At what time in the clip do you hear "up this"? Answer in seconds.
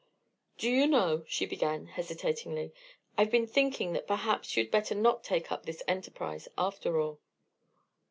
5.51-5.83